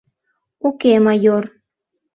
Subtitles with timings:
[0.67, 1.43] —Уке, майор!